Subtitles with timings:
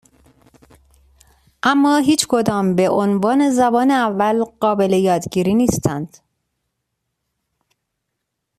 [1.63, 6.17] اما هیچ کدام به عنوان زبان اول قابل یادگیری نیستند.